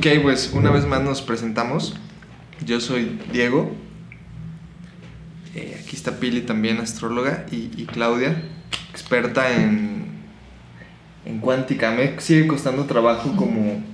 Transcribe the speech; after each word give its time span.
Ok, 0.00 0.06
pues 0.22 0.52
una 0.54 0.70
vez 0.70 0.86
más 0.86 1.02
nos 1.02 1.20
presentamos. 1.20 1.94
Yo 2.64 2.80
soy 2.80 3.20
Diego. 3.34 3.70
Eh, 5.54 5.78
aquí 5.78 5.94
está 5.94 6.18
Pili 6.18 6.40
también, 6.40 6.78
astróloga. 6.78 7.44
Y, 7.50 7.70
y 7.76 7.84
Claudia, 7.84 8.42
experta 8.88 9.54
en, 9.54 10.06
en 11.26 11.38
cuántica. 11.40 11.90
Me 11.90 12.18
sigue 12.18 12.46
costando 12.46 12.86
trabajo 12.86 13.36
como, 13.36 13.84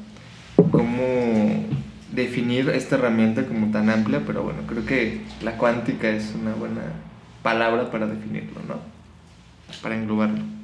como 0.70 1.64
definir 2.12 2.68
esta 2.68 2.94
herramienta 2.94 3.44
como 3.44 3.72
tan 3.72 3.90
amplia, 3.90 4.22
pero 4.24 4.44
bueno, 4.44 4.60
creo 4.68 4.86
que 4.86 5.22
la 5.42 5.58
cuántica 5.58 6.08
es 6.08 6.36
una 6.40 6.54
buena 6.54 6.82
palabra 7.42 7.90
para 7.90 8.06
definirlo, 8.06 8.60
¿no? 8.68 8.76
Para 9.82 9.96
englobarlo. 9.96 10.55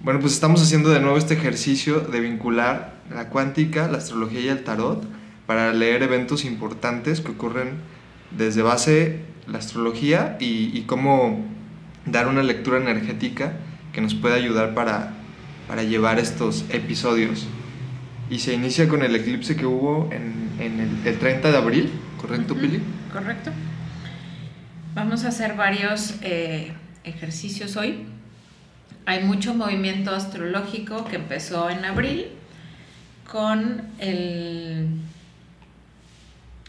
Bueno, 0.00 0.20
pues 0.20 0.32
estamos 0.32 0.62
haciendo 0.62 0.90
de 0.90 1.00
nuevo 1.00 1.18
este 1.18 1.34
ejercicio 1.34 2.00
de 2.00 2.20
vincular 2.20 2.94
la 3.10 3.28
cuántica, 3.30 3.88
la 3.88 3.98
astrología 3.98 4.40
y 4.40 4.48
el 4.48 4.62
tarot 4.62 5.04
para 5.46 5.72
leer 5.72 6.02
eventos 6.04 6.44
importantes 6.44 7.20
que 7.20 7.32
ocurren 7.32 7.78
desde 8.30 8.62
base 8.62 9.22
la 9.48 9.58
astrología 9.58 10.36
y, 10.38 10.70
y 10.72 10.82
cómo 10.82 11.44
dar 12.06 12.28
una 12.28 12.42
lectura 12.42 12.78
energética 12.78 13.54
que 13.92 14.00
nos 14.00 14.14
pueda 14.14 14.36
ayudar 14.36 14.74
para, 14.74 15.14
para 15.66 15.82
llevar 15.82 16.20
estos 16.20 16.64
episodios. 16.68 17.48
Y 18.30 18.38
se 18.38 18.54
inicia 18.54 18.88
con 18.88 19.02
el 19.02 19.16
eclipse 19.16 19.56
que 19.56 19.66
hubo 19.66 20.10
en, 20.12 20.50
en 20.60 20.80
el, 20.80 21.06
el 21.06 21.18
30 21.18 21.50
de 21.50 21.56
abril, 21.56 21.90
¿correcto, 22.20 22.52
Ujú, 22.52 22.62
Pili? 22.62 22.80
Correcto. 23.12 23.50
Vamos 24.94 25.24
a 25.24 25.28
hacer 25.28 25.56
varios 25.56 26.16
eh, 26.22 26.72
ejercicios 27.04 27.76
hoy. 27.76 28.06
Hay 29.08 29.24
mucho 29.24 29.54
movimiento 29.54 30.14
astrológico 30.14 31.06
que 31.06 31.16
empezó 31.16 31.70
en 31.70 31.82
abril 31.86 32.26
con 33.26 33.80
el, 34.00 34.86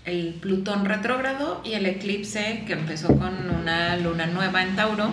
el 0.05 0.35
Plutón 0.35 0.85
retrógrado 0.85 1.59
y 1.65 1.73
el 1.73 1.85
eclipse 1.85 2.63
que 2.65 2.71
empezó 2.71 3.09
con 3.09 3.33
una 3.49 3.97
luna 3.97 4.25
nueva 4.27 4.63
en 4.63 4.77
Tauro. 4.77 5.09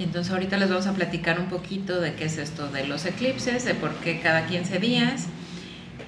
Y 0.00 0.02
entonces 0.02 0.32
ahorita 0.32 0.56
les 0.56 0.68
vamos 0.68 0.88
a 0.88 0.94
platicar 0.94 1.38
un 1.38 1.46
poquito 1.46 2.00
de 2.00 2.14
qué 2.14 2.24
es 2.24 2.38
esto 2.38 2.66
de 2.70 2.88
los 2.88 3.06
eclipses, 3.06 3.64
de 3.64 3.74
por 3.74 3.94
qué 3.94 4.18
cada 4.18 4.48
15 4.48 4.80
días. 4.80 5.28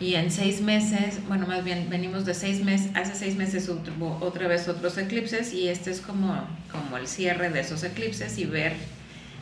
Y 0.01 0.17
en 0.17 0.33
seis 0.33 0.61
meses, 0.61 1.21
bueno, 1.29 1.47
más 1.47 1.63
bien 1.63 1.87
venimos 1.91 2.25
de 2.25 2.35
seis 2.35 2.65
meses, 2.65 2.91
hace 2.97 3.15
seis 3.15 3.37
meses 3.37 3.69
hubo 3.69 4.19
otra 4.21 4.49
vez 4.49 4.67
otros 4.67 4.99
eclipses 4.99 5.55
y 5.55 5.69
este 5.69 5.93
es 5.93 6.01
como, 6.01 6.45
como 6.73 6.97
el 6.97 7.07
cierre 7.07 7.51
de 7.51 7.61
esos 7.61 7.85
eclipses 7.85 8.37
y 8.39 8.47
ver 8.47 8.98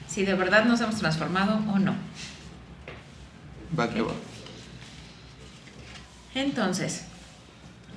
si 0.08 0.24
de 0.24 0.34
verdad 0.34 0.64
nos 0.64 0.80
hemos 0.80 0.96
transformado 0.96 1.60
o 1.72 1.78
no. 1.78 1.94
Va 3.78 3.90
que 3.92 4.02
va. 4.02 4.12
Entonces, 6.34 7.04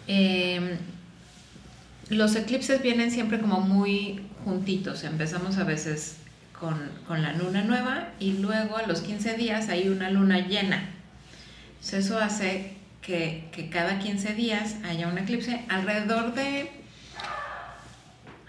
eh, 0.08 0.78
los 2.10 2.36
eclipses 2.36 2.82
vienen 2.82 3.12
siempre 3.12 3.40
como 3.40 3.62
muy 3.62 4.22
juntitos. 4.44 5.04
Empezamos 5.04 5.58
a 5.58 5.64
veces 5.64 6.18
con, 6.60 6.90
con, 7.08 7.22
la 7.22 7.34
luna 7.34 7.64
nueva 7.64 8.10
y 8.20 8.34
luego 8.34 8.78
a 8.78 8.88
los 8.88 9.02
15 9.02 9.36
días 9.36 9.70
hay 9.70 9.90
una 9.90 10.10
luna 10.10 10.40
llena. 10.40 10.90
Entonces 11.76 12.06
eso 12.06 12.18
hace 12.18 12.74
que, 13.02 13.48
que 13.52 13.70
cada 13.70 14.00
15 14.00 14.34
días 14.34 14.76
haya 14.84 15.08
un 15.08 15.18
eclipse 15.18 15.66
alrededor 15.70 16.34
de... 16.34 16.72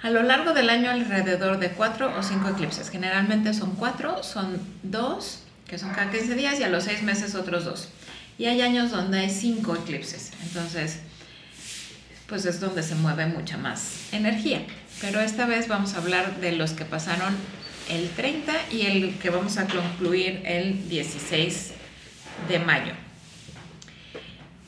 A 0.02 0.10
lo 0.10 0.22
largo 0.22 0.54
del 0.54 0.70
año 0.70 0.90
alrededor 0.90 1.58
de 1.58 1.70
cuatro 1.72 2.10
o 2.18 2.22
cinco 2.22 2.48
eclipses. 2.48 2.88
Generalmente 2.88 3.52
son 3.52 3.76
cuatro, 3.76 4.22
son 4.22 4.58
dos, 4.82 5.42
que 5.66 5.78
son 5.78 5.90
cada 5.90 6.10
15 6.10 6.34
días, 6.36 6.58
y 6.58 6.62
a 6.62 6.68
los 6.68 6.84
seis 6.84 7.02
meses 7.02 7.34
otros 7.34 7.64
dos. 7.66 7.90
Y 8.38 8.46
hay 8.46 8.62
años 8.62 8.90
donde 8.90 9.18
hay 9.18 9.30
cinco 9.30 9.76
eclipses. 9.76 10.32
Entonces, 10.42 11.00
pues 12.26 12.46
es 12.46 12.60
donde 12.60 12.82
se 12.82 12.94
mueve 12.94 13.26
mucha 13.26 13.58
más 13.58 14.08
energía. 14.12 14.62
Pero 15.02 15.20
esta 15.20 15.44
vez 15.46 15.68
vamos 15.68 15.94
a 15.94 15.98
hablar 15.98 16.40
de 16.40 16.52
los 16.52 16.72
que 16.72 16.86
pasaron 16.86 17.34
el 17.90 18.08
30 18.10 18.52
y 18.70 18.82
el 18.82 19.18
que 19.18 19.28
vamos 19.28 19.58
a 19.58 19.66
concluir 19.66 20.40
el 20.46 20.88
16 20.88 21.72
de 22.48 22.58
mayo. 22.60 22.92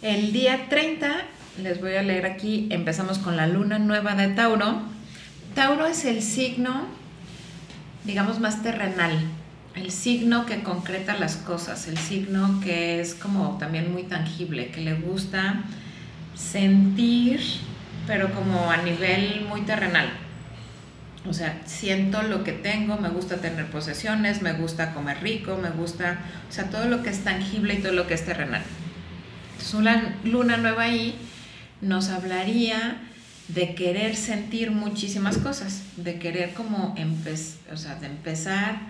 El 0.02 0.32
día 0.32 0.66
30, 0.68 1.22
les 1.62 1.80
voy 1.80 1.94
a 1.94 2.02
leer 2.02 2.26
aquí, 2.26 2.66
empezamos 2.70 3.18
con 3.18 3.36
la 3.36 3.46
luna 3.46 3.78
nueva 3.78 4.14
de 4.14 4.28
Tauro. 4.28 4.82
Tauro 5.54 5.86
es 5.86 6.04
el 6.04 6.22
signo, 6.22 6.86
digamos, 8.04 8.40
más 8.40 8.62
terrenal, 8.62 9.12
el 9.74 9.90
signo 9.90 10.46
que 10.46 10.62
concreta 10.62 11.16
las 11.18 11.36
cosas, 11.36 11.88
el 11.88 11.98
signo 11.98 12.60
que 12.60 13.00
es 13.00 13.14
como 13.14 13.58
también 13.58 13.92
muy 13.92 14.04
tangible, 14.04 14.70
que 14.70 14.80
le 14.80 14.94
gusta 14.94 15.62
sentir, 16.34 17.40
pero 18.06 18.32
como 18.32 18.70
a 18.70 18.78
nivel 18.78 19.46
muy 19.48 19.62
terrenal. 19.62 20.10
O 21.28 21.32
sea, 21.32 21.60
siento 21.66 22.22
lo 22.22 22.42
que 22.42 22.52
tengo, 22.52 22.96
me 22.96 23.08
gusta 23.08 23.36
tener 23.36 23.66
posesiones, 23.66 24.42
me 24.42 24.54
gusta 24.54 24.92
comer 24.92 25.22
rico, 25.22 25.56
me 25.56 25.70
gusta, 25.70 26.18
o 26.48 26.52
sea, 26.52 26.70
todo 26.70 26.86
lo 26.86 27.02
que 27.02 27.10
es 27.10 27.22
tangible 27.22 27.74
y 27.74 27.78
todo 27.78 27.92
lo 27.92 28.06
que 28.06 28.14
es 28.14 28.24
terrenal. 28.24 28.62
Entonces, 29.52 29.74
una 29.74 30.16
luna 30.24 30.56
nueva 30.56 30.84
ahí 30.84 31.14
nos 31.80 32.08
hablaría 32.08 32.96
de 33.48 33.74
querer 33.74 34.16
sentir 34.16 34.70
muchísimas 34.70 35.38
cosas, 35.38 35.82
de 35.96 36.18
querer 36.18 36.54
como 36.54 36.94
o 37.72 37.76
sea, 37.76 37.96
de 37.96 38.06
empezar 38.06 38.80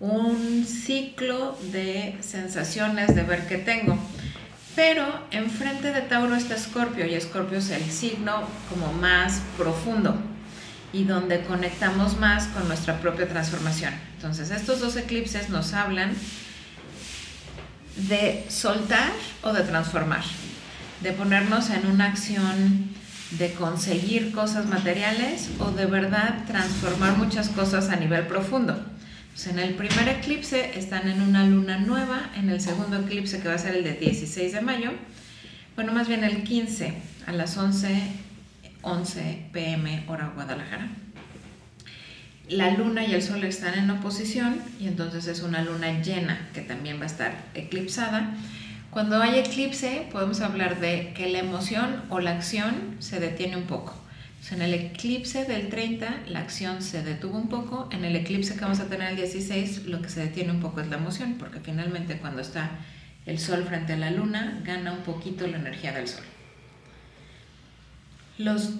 un 0.00 0.64
ciclo 0.66 1.56
de 1.70 2.16
sensaciones, 2.20 3.14
de 3.14 3.22
ver 3.22 3.46
qué 3.46 3.58
tengo. 3.58 3.96
Pero 4.74 5.06
enfrente 5.30 5.92
de 5.92 6.00
Tauro 6.00 6.34
está 6.34 6.54
Escorpio 6.54 7.06
y 7.06 7.14
Escorpio 7.14 7.58
es 7.58 7.70
el 7.70 7.84
signo 7.90 8.42
como 8.68 8.92
más 8.94 9.42
profundo 9.56 10.16
y 10.92 11.04
donde 11.04 11.42
conectamos 11.42 12.18
más 12.18 12.46
con 12.48 12.66
nuestra 12.68 13.00
propia 13.00 13.28
transformación. 13.28 13.94
Entonces 14.16 14.50
estos 14.50 14.80
dos 14.80 14.96
eclipses 14.96 15.50
nos 15.50 15.74
hablan 15.74 16.14
de 17.96 18.44
soltar 18.48 19.12
o 19.42 19.52
de 19.52 19.62
transformar, 19.62 20.24
de 21.02 21.12
ponernos 21.12 21.70
en 21.70 21.86
una 21.86 22.06
acción 22.06 22.90
de 23.38 23.52
conseguir 23.54 24.32
cosas 24.32 24.66
materiales 24.66 25.48
o 25.58 25.70
de 25.70 25.86
verdad 25.86 26.44
transformar 26.46 27.16
muchas 27.16 27.48
cosas 27.48 27.88
a 27.88 27.96
nivel 27.96 28.26
profundo. 28.26 28.80
Pues 29.32 29.46
en 29.46 29.58
el 29.58 29.74
primer 29.74 30.08
eclipse 30.08 30.78
están 30.78 31.08
en 31.08 31.22
una 31.22 31.46
luna 31.46 31.78
nueva, 31.78 32.30
en 32.36 32.50
el 32.50 32.60
segundo 32.60 32.98
eclipse 32.98 33.40
que 33.40 33.48
va 33.48 33.54
a 33.54 33.58
ser 33.58 33.76
el 33.76 33.84
de 33.84 33.94
16 33.94 34.52
de 34.52 34.60
mayo, 34.60 34.90
bueno, 35.74 35.92
más 35.92 36.06
bien 36.06 36.22
el 36.22 36.42
15 36.42 36.92
a 37.26 37.32
las 37.32 37.56
11, 37.56 38.02
11 38.82 39.46
pm 39.52 40.04
hora 40.06 40.32
Guadalajara. 40.34 40.88
La 42.48 42.72
luna 42.72 43.06
y 43.06 43.14
el 43.14 43.22
sol 43.22 43.42
están 43.44 43.78
en 43.78 43.90
oposición 43.90 44.60
y 44.78 44.86
entonces 44.86 45.26
es 45.28 45.40
una 45.40 45.62
luna 45.62 46.02
llena 46.02 46.50
que 46.52 46.60
también 46.60 46.98
va 46.98 47.04
a 47.04 47.06
estar 47.06 47.44
eclipsada. 47.54 48.34
Cuando 48.92 49.22
hay 49.22 49.38
eclipse 49.38 50.06
podemos 50.12 50.42
hablar 50.42 50.78
de 50.78 51.14
que 51.14 51.26
la 51.30 51.38
emoción 51.38 52.02
o 52.10 52.20
la 52.20 52.32
acción 52.32 52.96
se 52.98 53.20
detiene 53.20 53.56
un 53.56 53.62
poco. 53.62 53.94
En 54.50 54.60
el 54.60 54.74
eclipse 54.74 55.46
del 55.46 55.70
30 55.70 56.24
la 56.26 56.40
acción 56.40 56.82
se 56.82 57.02
detuvo 57.02 57.38
un 57.38 57.48
poco, 57.48 57.88
en 57.90 58.04
el 58.04 58.14
eclipse 58.16 58.54
que 58.54 58.60
vamos 58.60 58.80
a 58.80 58.90
tener 58.90 59.12
el 59.12 59.16
16 59.16 59.86
lo 59.86 60.02
que 60.02 60.10
se 60.10 60.20
detiene 60.20 60.50
un 60.50 60.60
poco 60.60 60.82
es 60.82 60.88
la 60.88 60.98
emoción, 60.98 61.36
porque 61.38 61.60
finalmente 61.60 62.18
cuando 62.18 62.42
está 62.42 62.70
el 63.24 63.38
sol 63.38 63.64
frente 63.64 63.94
a 63.94 63.96
la 63.96 64.10
luna 64.10 64.60
gana 64.62 64.92
un 64.92 65.04
poquito 65.04 65.46
la 65.46 65.56
energía 65.56 65.92
del 65.92 66.06
sol. 66.06 66.24
Los 68.36 68.74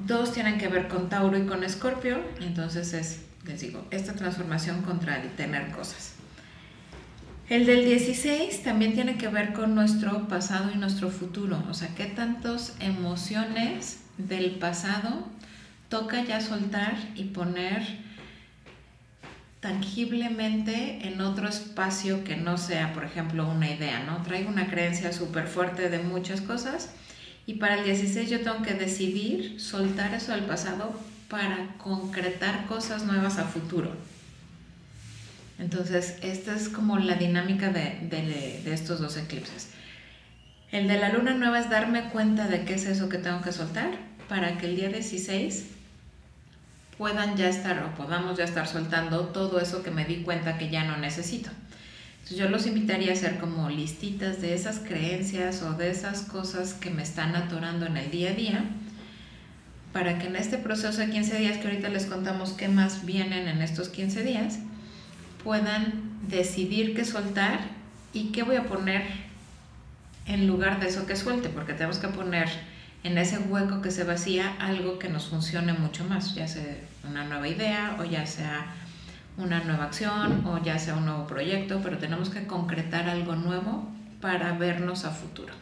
dos 0.00 0.34
tienen 0.34 0.58
que 0.58 0.68
ver 0.68 0.86
con 0.86 1.08
Tauro 1.08 1.38
y 1.38 1.46
con 1.46 1.64
Escorpio, 1.64 2.20
entonces 2.42 2.92
es, 2.92 3.22
les 3.46 3.62
digo, 3.62 3.86
esta 3.90 4.12
transformación 4.12 4.82
contra 4.82 5.22
el 5.22 5.30
tener 5.30 5.70
cosas. 5.70 6.13
El 7.48 7.66
del 7.66 7.84
16 7.84 8.62
también 8.62 8.94
tiene 8.94 9.18
que 9.18 9.28
ver 9.28 9.52
con 9.52 9.74
nuestro 9.74 10.28
pasado 10.28 10.70
y 10.74 10.78
nuestro 10.78 11.10
futuro, 11.10 11.62
o 11.68 11.74
sea, 11.74 11.94
qué 11.94 12.06
tantas 12.06 12.74
emociones 12.80 14.00
del 14.16 14.52
pasado 14.52 15.26
toca 15.90 16.24
ya 16.24 16.40
soltar 16.40 16.96
y 17.14 17.24
poner 17.24 17.82
tangiblemente 19.60 21.06
en 21.06 21.20
otro 21.20 21.46
espacio 21.46 22.24
que 22.24 22.36
no 22.36 22.56
sea, 22.56 22.94
por 22.94 23.04
ejemplo, 23.04 23.46
una 23.46 23.70
idea, 23.70 24.02
¿no? 24.04 24.22
Traigo 24.22 24.48
una 24.48 24.68
creencia 24.68 25.12
súper 25.12 25.46
fuerte 25.46 25.90
de 25.90 25.98
muchas 25.98 26.40
cosas 26.40 26.94
y 27.44 27.54
para 27.54 27.74
el 27.74 27.84
16 27.84 28.30
yo 28.30 28.40
tengo 28.40 28.62
que 28.62 28.72
decidir 28.72 29.60
soltar 29.60 30.14
eso 30.14 30.32
del 30.32 30.44
pasado 30.44 30.98
para 31.28 31.74
concretar 31.76 32.64
cosas 32.64 33.04
nuevas 33.04 33.36
a 33.36 33.44
futuro. 33.44 33.90
Entonces, 35.58 36.16
esta 36.22 36.54
es 36.54 36.68
como 36.68 36.98
la 36.98 37.14
dinámica 37.14 37.70
de, 37.70 37.98
de, 38.10 38.74
estos 38.74 39.00
dos 39.00 39.16
eclipses. 39.16 39.68
El 40.72 40.88
de 40.88 40.98
la 40.98 41.10
luna 41.10 41.34
nueva 41.34 41.60
es 41.60 41.70
darme 41.70 42.08
cuenta 42.10 42.48
de 42.48 42.64
qué 42.64 42.74
es 42.74 42.86
eso 42.86 43.08
que 43.08 43.18
tengo 43.18 43.40
que 43.42 43.52
soltar 43.52 43.90
para 44.28 44.58
que 44.58 44.66
el 44.66 44.76
día 44.76 44.88
16 44.88 45.66
puedan 46.98 47.36
ya 47.36 47.48
estar 47.48 47.82
o 47.84 47.94
podamos 47.94 48.36
ya 48.36 48.44
estar 48.44 48.66
soltando 48.66 49.28
todo 49.28 49.60
eso 49.60 49.82
que 49.82 49.90
me 49.90 50.04
di 50.04 50.22
cuenta 50.22 50.58
que 50.58 50.70
ya 50.70 50.84
no 50.84 50.96
necesito. 50.96 51.50
yo 52.34 52.48
los 52.48 52.66
invitaría 52.66 53.10
a 53.10 53.14
hacer 53.14 53.38
como 53.38 53.68
listitas 53.68 54.40
de 54.40 54.54
esas 54.54 54.78
creencias 54.80 55.62
o 55.62 55.74
de 55.74 55.90
esas 55.90 56.22
cosas 56.22 56.74
que 56.74 56.90
me 56.90 57.02
están 57.02 57.36
atorando 57.36 57.86
en 57.86 57.96
el 57.96 58.10
día 58.10 58.30
a 58.30 58.34
día, 58.34 58.64
para 59.92 60.18
que 60.18 60.26
en 60.26 60.36
este 60.36 60.58
proceso 60.58 60.98
de 60.98 61.10
15 61.10 61.38
días, 61.38 61.58
que 61.58 61.68
ahorita 61.68 61.88
les 61.88 62.06
contamos 62.06 62.52
qué 62.52 62.66
más 62.66 63.04
vienen 63.04 63.46
en 63.46 63.62
estos 63.62 63.90
15 63.90 64.24
días, 64.24 64.58
puedan 65.44 66.18
decidir 66.26 66.96
qué 66.96 67.04
soltar 67.04 67.60
y 68.12 68.32
qué 68.32 68.42
voy 68.42 68.56
a 68.56 68.64
poner 68.64 69.02
en 70.26 70.46
lugar 70.46 70.80
de 70.80 70.88
eso 70.88 71.06
que 71.06 71.16
suelte, 71.16 71.50
porque 71.50 71.74
tenemos 71.74 71.98
que 71.98 72.08
poner 72.08 72.48
en 73.02 73.18
ese 73.18 73.38
hueco 73.38 73.82
que 73.82 73.90
se 73.90 74.04
vacía 74.04 74.56
algo 74.58 74.98
que 74.98 75.10
nos 75.10 75.26
funcione 75.26 75.74
mucho 75.74 76.04
más, 76.04 76.34
ya 76.34 76.48
sea 76.48 76.78
una 77.08 77.24
nueva 77.24 77.46
idea 77.46 77.96
o 78.00 78.04
ya 78.04 78.26
sea 78.26 78.66
una 79.36 79.62
nueva 79.64 79.84
acción 79.84 80.46
o 80.46 80.62
ya 80.62 80.78
sea 80.78 80.94
un 80.94 81.04
nuevo 81.04 81.26
proyecto, 81.26 81.80
pero 81.82 81.98
tenemos 81.98 82.30
que 82.30 82.46
concretar 82.46 83.08
algo 83.08 83.36
nuevo 83.36 83.88
para 84.20 84.52
vernos 84.52 85.04
a 85.04 85.10
futuro. 85.10 85.52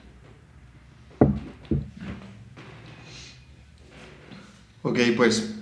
Ok, 4.83 4.99
pues 5.17 5.55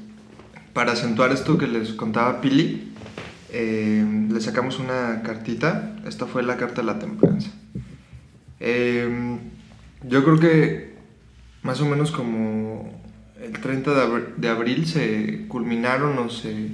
para 0.74 0.92
acentuar 0.92 1.32
esto 1.32 1.56
que 1.56 1.66
les 1.66 1.92
contaba 1.92 2.40
Pili, 2.40 2.89
eh, 3.52 4.04
le 4.30 4.40
sacamos 4.40 4.78
una 4.78 5.22
cartita. 5.22 5.96
Esta 6.06 6.26
fue 6.26 6.42
la 6.42 6.56
carta 6.56 6.82
de 6.82 6.86
la 6.86 6.98
templanza. 6.98 7.50
Eh, 8.60 9.38
yo 10.04 10.24
creo 10.24 10.38
que 10.38 10.94
más 11.62 11.80
o 11.80 11.86
menos 11.86 12.10
como 12.10 13.00
el 13.40 13.52
30 13.52 14.08
de, 14.36 14.48
abril 14.48 14.86
se 14.86 15.46
culminaron 15.48 16.18
o 16.18 16.28
se 16.28 16.68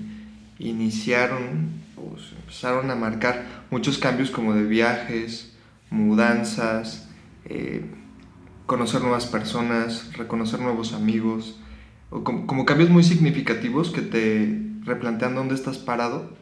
iniciaron 0.59 1.71
o 1.97 2.19
se 2.19 2.35
empezaron 2.37 2.91
a 2.91 2.95
marcar 2.97 3.45
muchos 3.71 3.99
cambios 3.99 4.31
como 4.31 4.55
de 4.55 4.65
viajes, 4.65 5.57
mudanzas, 5.91 7.09
eh, 7.45 7.85
conocer 8.67 9.01
nuevas 9.01 9.27
personas, 9.27 10.13
reconocer 10.17 10.61
nuevos 10.61 10.93
amigos, 10.93 11.59
o 12.11 12.25
como, 12.25 12.47
como, 12.47 12.65
cambios 12.65 12.91
muy 12.91 13.03
significativos 13.03 13.91
que 13.91 14.03
te 14.03 14.61
replantean 14.85 15.35
dónde 15.35 15.55
estás 15.55 15.79
parado. 15.79 16.37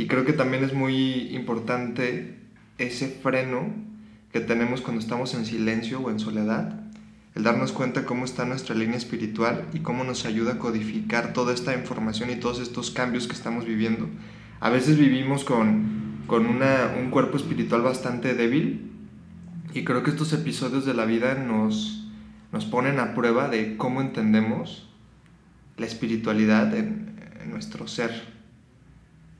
Y 0.00 0.06
creo 0.06 0.24
que 0.24 0.32
también 0.32 0.64
es 0.64 0.72
muy 0.72 1.28
importante 1.36 2.38
ese 2.78 3.06
freno 3.06 3.66
que 4.32 4.40
tenemos 4.40 4.80
cuando 4.80 4.98
estamos 4.98 5.34
en 5.34 5.44
silencio 5.44 6.00
o 6.00 6.10
en 6.10 6.18
soledad 6.18 6.80
el 7.34 7.42
darnos 7.42 7.72
cuenta 7.72 8.06
cómo 8.06 8.24
está 8.24 8.46
nuestra 8.46 8.74
línea 8.74 8.96
espiritual 8.96 9.66
y 9.74 9.80
cómo 9.80 10.02
nos 10.02 10.24
ayuda 10.24 10.54
a 10.54 10.58
codificar 10.58 11.34
toda 11.34 11.52
esta 11.52 11.76
información 11.76 12.30
y 12.30 12.36
todos 12.36 12.60
estos 12.60 12.90
cambios 12.90 13.26
que 13.26 13.34
estamos 13.34 13.66
viviendo. 13.66 14.08
A 14.60 14.70
veces 14.70 14.96
vivimos 14.96 15.44
con, 15.44 16.22
con 16.26 16.46
una, 16.46 16.94
un 16.98 17.10
cuerpo 17.10 17.36
espiritual 17.36 17.82
bastante 17.82 18.32
débil 18.32 18.90
y 19.74 19.84
creo 19.84 20.02
que 20.02 20.08
estos 20.08 20.32
episodios 20.32 20.86
de 20.86 20.94
la 20.94 21.04
vida 21.04 21.34
nos, 21.34 22.08
nos 22.52 22.64
ponen 22.64 23.00
a 23.00 23.14
prueba 23.14 23.48
de 23.48 23.76
cómo 23.76 24.00
entendemos 24.00 24.88
la 25.76 25.84
espiritualidad 25.84 26.74
en, 26.74 27.20
en 27.42 27.50
nuestro 27.50 27.86
ser 27.86 28.39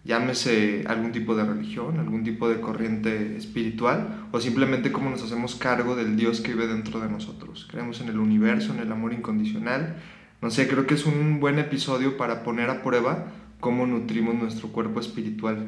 llámese 0.05 0.85
algún 0.87 1.13
tipo 1.13 1.35
de 1.35 1.45
religión, 1.45 1.99
algún 1.99 2.25
tipo 2.25 2.49
de 2.49 2.61
corriente 2.61 3.37
espiritual, 3.37 4.27
o 4.33 4.41
simplemente 4.41 4.93
cómo 4.93 5.11
nos 5.11 5.23
hacemos 5.23 5.55
cargo 5.55 5.95
del 5.97 6.17
Dios 6.17 6.41
que 6.41 6.55
vive 6.55 6.67
dentro 6.67 7.01
de 7.01 7.09
nosotros. 7.09 7.67
Creemos 7.71 8.01
en 8.01 8.09
el 8.09 8.19
universo, 8.19 8.73
en 8.73 8.81
el 8.81 8.91
amor 8.93 9.13
incondicional. 9.13 9.97
No 10.41 10.51
sé, 10.51 10.69
creo 10.69 10.87
que 10.87 10.95
es 10.95 11.05
un 11.05 11.39
buen 11.39 11.59
episodio 11.59 12.17
para 12.17 12.43
poner 12.43 12.71
a 12.71 12.83
prueba 12.83 13.27
cómo 13.61 13.87
nutrimos 13.87 14.35
nuestro 14.35 14.69
cuerpo 14.69 15.01
espiritual. 15.01 15.67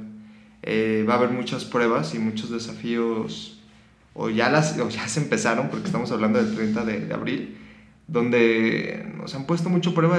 Eh, 0.62 1.04
va 1.06 1.14
a 1.14 1.16
haber 1.18 1.30
muchas 1.30 1.64
pruebas 1.64 2.14
y 2.14 2.18
muchos 2.18 2.50
desafíos, 2.50 3.60
o 4.14 4.30
ya, 4.30 4.48
las, 4.48 4.78
o 4.78 4.88
ya 4.88 5.08
se 5.08 5.20
empezaron, 5.20 5.68
porque 5.68 5.86
estamos 5.86 6.10
hablando 6.10 6.42
del 6.42 6.54
30 6.54 6.84
de, 6.84 7.00
de 7.06 7.14
abril, 7.14 7.58
donde 8.06 9.12
nos 9.16 9.34
han 9.34 9.46
puesto 9.46 9.68
mucho 9.68 9.92
prueba 9.92 10.18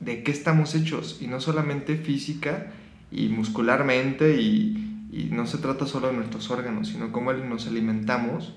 de 0.00 0.22
qué 0.22 0.32
estamos 0.32 0.74
hechos, 0.74 1.18
y 1.20 1.28
no 1.28 1.40
solamente 1.40 1.96
física, 1.96 2.72
y 3.10 3.28
muscularmente 3.28 4.40
y, 4.40 4.82
no 5.30 5.46
se 5.46 5.56
trata 5.56 5.86
solo 5.86 6.08
de 6.08 6.12
nuestros 6.12 6.50
órganos, 6.50 6.88
sino 6.88 7.10
cómo 7.10 7.32
nos 7.32 7.66
alimentamos 7.66 8.54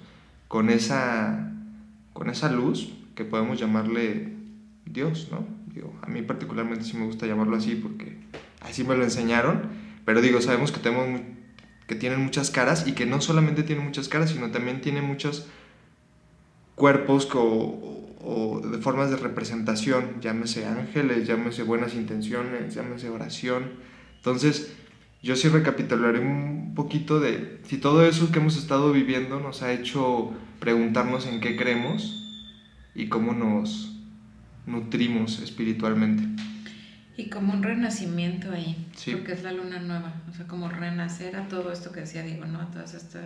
con 0.49 0.69
esa, 0.69 1.53
con 2.11 2.29
esa 2.29 2.51
luz 2.51 2.91
que 3.15 3.23
podemos 3.23 3.57
llamarle 3.57 4.33
Dios, 4.85 5.29
¿no? 5.31 5.45
Digo, 5.73 5.97
a 6.01 6.07
mí 6.07 6.21
particularmente 6.21 6.83
sí 6.83 6.97
me 6.97 7.05
gusta 7.05 7.27
llamarlo 7.27 7.55
así 7.55 7.75
porque 7.75 8.17
así 8.59 8.83
me 8.83 8.97
lo 8.97 9.05
enseñaron, 9.05 9.69
pero 10.03 10.21
digo, 10.21 10.41
sabemos 10.41 10.73
que, 10.73 10.81
tenemos, 10.81 11.21
que 11.87 11.95
tienen 11.95 12.19
muchas 12.19 12.51
caras 12.51 12.87
y 12.87 12.91
que 12.91 13.05
no 13.05 13.21
solamente 13.21 13.63
tienen 13.63 13.85
muchas 13.85 14.09
caras, 14.09 14.31
sino 14.31 14.51
también 14.51 14.81
tienen 14.81 15.05
muchos 15.05 15.47
cuerpos 16.75 17.29
o, 17.35 18.15
o 18.21 18.61
de 18.61 18.77
formas 18.79 19.11
de 19.11 19.17
representación, 19.17 20.19
llámese 20.19 20.65
ángeles, 20.65 21.25
llámese 21.25 21.63
buenas 21.63 21.93
intenciones, 21.95 22.73
llámese 22.73 23.09
oración, 23.09 23.88
entonces, 24.19 24.73
yo 25.23 25.35
sí 25.37 25.47
recapitularé 25.47 26.19
un 26.19 26.73
poquito 26.75 27.21
de 27.21 27.61
si 27.63 27.77
todo 27.77 28.05
eso 28.05 28.31
que 28.31 28.39
hemos 28.39 28.57
estado 28.57 28.91
viviendo 28.91 29.39
nos 29.39 29.61
ha 29.61 29.71
hecho 29.71 30.33
preguntarnos 30.59 31.25
en 31.25 31.39
qué 31.39 31.55
creemos 31.55 32.21
y 32.93 33.07
cómo 33.07 33.33
nos 33.33 33.95
nutrimos 34.65 35.39
espiritualmente. 35.39 36.43
Y 37.15 37.29
como 37.29 37.53
un 37.53 37.63
renacimiento 37.63 38.51
ahí, 38.51 38.87
porque 39.11 39.33
es 39.33 39.43
la 39.43 39.53
luna 39.53 39.79
nueva, 39.79 40.13
o 40.29 40.33
sea, 40.33 40.47
como 40.47 40.69
renacer 40.69 41.35
a 41.37 41.47
todo 41.47 41.71
esto 41.71 41.91
que 41.91 42.01
decía 42.01 42.23
Diego, 42.23 42.45
¿no? 42.45 42.59
A 42.59 42.71
toda 42.71 42.83
esta, 42.83 43.21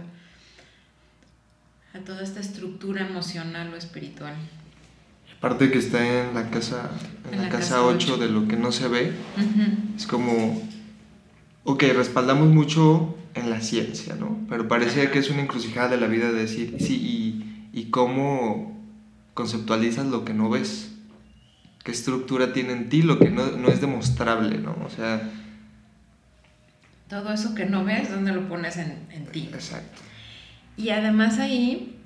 a 1.93 1.99
toda 1.99 2.23
esta 2.23 2.39
estructura 2.39 3.07
emocional 3.07 3.71
o 3.73 3.77
espiritual. 3.77 4.35
Aparte 5.37 5.71
que 5.71 5.77
está 5.77 6.27
en 6.27 6.33
la 6.33 6.49
casa, 6.49 6.89
en, 7.31 7.41
la, 7.41 7.49
casa 7.49 7.83
8 7.83 8.17
de 8.17 8.29
lo 8.29 8.47
que 8.47 8.55
no 8.55 8.71
se 8.71 8.87
ve, 8.87 9.13
es 9.95 10.07
como 10.07 10.61
ok, 11.63 11.83
respaldamos 11.95 12.47
mucho 12.47 13.15
en 13.33 13.49
la 13.49 13.61
ciencia, 13.61 14.15
¿no? 14.15 14.37
Pero 14.49 14.67
parece 14.67 15.09
que 15.09 15.19
es 15.19 15.29
una 15.29 15.41
encrucijada 15.41 15.89
de 15.89 15.97
la 15.97 16.07
vida 16.07 16.31
de 16.31 16.39
decir, 16.39 16.75
sí, 16.79 16.95
y, 16.95 17.79
y 17.79 17.85
cómo 17.85 18.73
conceptualizas 19.33 20.05
lo 20.05 20.25
que 20.25 20.33
no 20.33 20.49
ves. 20.49 20.91
¿Qué 21.83 21.91
estructura 21.91 22.53
tiene 22.53 22.73
en 22.73 22.89
ti 22.89 23.01
lo 23.01 23.19
que 23.19 23.29
no, 23.29 23.45
no 23.51 23.69
es 23.69 23.81
demostrable, 23.81 24.57
¿no? 24.57 24.77
O 24.85 24.89
sea... 24.89 25.29
Todo 27.09 27.33
eso 27.33 27.53
que 27.53 27.65
no 27.65 27.83
ves, 27.83 28.09
¿dónde 28.09 28.31
lo 28.31 28.47
pones 28.47 28.77
en, 28.77 29.05
en 29.11 29.25
ti? 29.27 29.49
Exacto. 29.51 30.01
Y 30.77 30.89
además 30.89 31.39
ahí, 31.39 31.99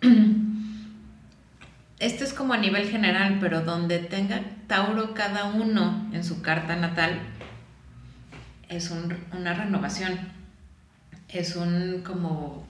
esto 1.98 2.24
es 2.24 2.32
como 2.32 2.54
a 2.54 2.58
nivel 2.58 2.88
general, 2.88 3.38
pero 3.40 3.62
donde 3.62 3.98
tenga 3.98 4.42
Tauro 4.66 5.14
cada 5.14 5.46
uno 5.46 6.08
en 6.12 6.24
su 6.24 6.40
carta 6.40 6.76
natal, 6.76 7.20
es 8.74 8.90
una 8.90 9.54
renovación, 9.54 10.18
es 11.28 11.56
un 11.56 12.02
como 12.04 12.66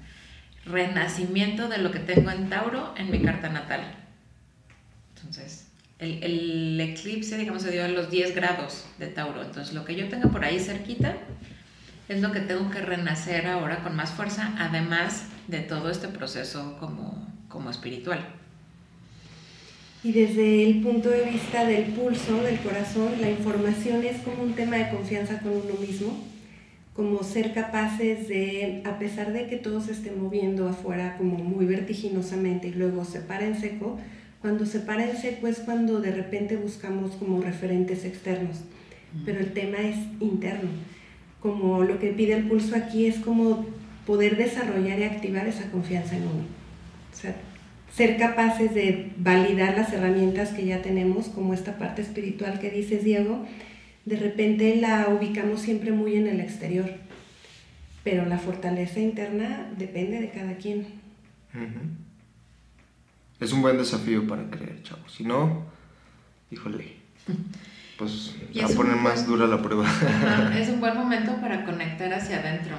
renacimiento 0.66 1.68
de 1.68 1.78
lo 1.78 1.90
que 1.90 1.98
tengo 1.98 2.30
en 2.30 2.48
Tauro 2.48 2.94
en 2.96 3.10
mi 3.10 3.20
carta 3.20 3.48
natal. 3.48 3.82
Entonces, 5.16 5.68
el, 5.98 6.80
eclipse, 6.80 7.36
digamos, 7.38 7.62
se 7.62 7.70
dio 7.70 7.84
a 7.84 7.88
los 7.88 8.10
10 8.10 8.34
grados 8.34 8.86
de 8.98 9.08
Tauro. 9.08 9.42
Entonces, 9.42 9.74
lo 9.74 9.84
que 9.84 9.96
yo 9.96 10.08
tenga 10.08 10.28
por 10.30 10.44
ahí 10.44 10.58
cerquita 10.58 11.16
es 12.08 12.20
lo 12.20 12.32
que 12.32 12.40
tengo 12.40 12.70
que 12.70 12.80
renacer 12.80 13.46
ahora 13.46 13.82
con 13.82 13.96
más 13.96 14.10
fuerza, 14.10 14.54
además 14.58 15.26
de 15.48 15.60
todo 15.60 15.90
este 15.90 16.08
proceso 16.08 16.76
como, 16.78 17.26
como 17.48 17.70
espiritual. 17.70 18.26
Y 20.04 20.12
desde 20.12 20.68
el 20.68 20.82
punto 20.82 21.08
de 21.08 21.24
vista 21.24 21.64
del 21.64 21.84
pulso, 21.84 22.42
del 22.42 22.58
corazón, 22.58 23.12
la 23.22 23.30
información 23.30 24.04
es 24.04 24.18
como 24.18 24.42
un 24.42 24.52
tema 24.52 24.76
de 24.76 24.90
confianza 24.90 25.40
con 25.40 25.52
uno 25.52 25.80
mismo, 25.80 26.14
como 26.92 27.22
ser 27.22 27.54
capaces 27.54 28.28
de, 28.28 28.82
a 28.84 28.98
pesar 28.98 29.32
de 29.32 29.46
que 29.46 29.56
todo 29.56 29.80
se 29.80 29.92
esté 29.92 30.10
moviendo 30.10 30.68
afuera 30.68 31.16
como 31.16 31.38
muy 31.38 31.64
vertiginosamente 31.64 32.68
y 32.68 32.74
luego 32.74 33.06
se 33.06 33.20
para 33.20 33.46
en 33.46 33.58
seco, 33.58 33.98
cuando 34.42 34.66
se 34.66 34.80
para 34.80 35.08
en 35.08 35.16
seco 35.16 35.48
es 35.48 35.60
cuando 35.60 36.02
de 36.02 36.10
repente 36.10 36.56
buscamos 36.56 37.12
como 37.12 37.40
referentes 37.40 38.04
externos, 38.04 38.58
pero 39.24 39.40
el 39.40 39.54
tema 39.54 39.78
es 39.78 39.96
interno. 40.20 40.68
Como 41.40 41.82
lo 41.82 41.98
que 41.98 42.10
pide 42.10 42.34
el 42.34 42.46
pulso 42.46 42.76
aquí 42.76 43.06
es 43.06 43.20
como 43.20 43.64
poder 44.06 44.36
desarrollar 44.36 44.98
y 44.98 45.04
activar 45.04 45.48
esa 45.48 45.70
confianza 45.70 46.14
en 46.14 46.24
uno. 46.24 46.44
O 47.10 47.16
sea, 47.16 47.34
ser 47.94 48.16
capaces 48.16 48.74
de 48.74 49.12
validar 49.16 49.76
las 49.76 49.92
herramientas 49.92 50.50
que 50.50 50.66
ya 50.66 50.82
tenemos, 50.82 51.28
como 51.28 51.54
esta 51.54 51.78
parte 51.78 52.02
espiritual 52.02 52.58
que 52.58 52.70
dices, 52.70 53.04
Diego, 53.04 53.46
de 54.04 54.16
repente 54.16 54.76
la 54.76 55.08
ubicamos 55.08 55.60
siempre 55.60 55.92
muy 55.92 56.16
en 56.16 56.26
el 56.26 56.40
exterior, 56.40 56.90
pero 58.02 58.26
la 58.26 58.38
fortaleza 58.38 58.98
interna 58.98 59.70
depende 59.78 60.20
de 60.20 60.30
cada 60.30 60.56
quien. 60.56 60.86
Es 63.38 63.52
un 63.52 63.62
buen 63.62 63.78
desafío 63.78 64.26
para 64.26 64.50
creer, 64.50 64.82
chavos. 64.82 65.12
Si 65.12 65.22
no, 65.22 65.64
híjole, 66.50 66.96
pues 67.98 68.34
a 68.62 68.68
poner 68.74 68.96
más 68.96 69.24
dura 69.24 69.46
la 69.46 69.62
prueba. 69.62 69.86
es 70.58 70.68
un 70.68 70.80
buen 70.80 70.96
momento 70.96 71.36
para 71.40 71.64
conectar 71.64 72.12
hacia 72.12 72.40
adentro. 72.40 72.76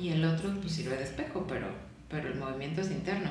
Y 0.00 0.08
el 0.08 0.24
otro 0.24 0.54
pues 0.60 0.72
sirve 0.72 0.96
de 0.96 1.04
espejo, 1.04 1.46
pero, 1.48 1.66
pero 2.08 2.28
el 2.28 2.38
movimiento 2.38 2.80
es 2.80 2.90
interno. 2.90 3.30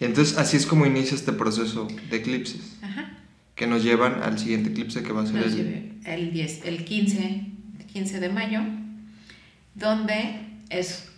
Y 0.00 0.04
entonces 0.04 0.38
así 0.38 0.56
es 0.56 0.66
como 0.66 0.86
inicia 0.86 1.14
este 1.14 1.32
proceso 1.32 1.86
de 2.08 2.16
eclipses, 2.16 2.78
Ajá. 2.82 3.18
que 3.54 3.66
nos 3.66 3.84
llevan 3.84 4.22
al 4.22 4.38
siguiente 4.38 4.70
eclipse 4.70 5.02
que 5.02 5.12
va 5.12 5.22
a 5.22 5.26
ser 5.26 5.36
Nos 5.36 5.52
el... 5.52 6.00
el, 6.04 6.32
10, 6.32 6.64
el 6.64 6.84
15, 6.84 7.46
15 7.92 8.20
de 8.20 8.28
mayo, 8.30 8.60
donde 9.74 10.40
es 10.70 11.10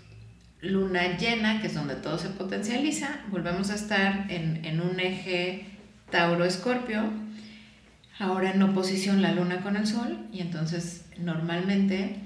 luna 0.61 1.17
llena, 1.17 1.61
que 1.61 1.69
es 1.69 1.75
donde 1.75 1.95
todo 1.95 2.19
se 2.19 2.29
potencializa. 2.31 3.21
Volvemos 3.31 3.71
a 3.71 3.77
estar 3.77 4.27
en, 4.31 4.65
en 4.65 4.81
un 4.81 4.99
eje 4.99 5.67
Tauro-Escorpio, 6.11 7.05
ahora 8.19 8.53
en 8.53 8.63
oposición 8.63 9.23
la 9.23 9.33
luna 9.33 9.63
con 9.63 9.77
el 9.77 9.87
sol, 9.87 10.19
y 10.33 10.41
entonces 10.41 11.05
normalmente 11.19 12.17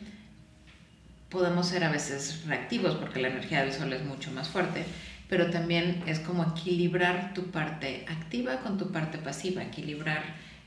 podemos 1.30 1.68
ser 1.68 1.84
a 1.84 1.90
veces 1.90 2.44
reactivos 2.46 2.94
porque 2.96 3.20
la 3.20 3.28
energía 3.28 3.62
del 3.62 3.72
sol 3.72 3.92
es 3.92 4.04
mucho 4.04 4.30
más 4.30 4.48
fuerte, 4.48 4.84
pero 5.28 5.50
también 5.50 6.02
es 6.06 6.20
como 6.20 6.44
equilibrar 6.44 7.34
tu 7.34 7.50
parte 7.50 8.04
activa 8.08 8.60
con 8.60 8.78
tu 8.78 8.92
parte 8.92 9.18
pasiva, 9.18 9.62
equilibrar 9.62 10.22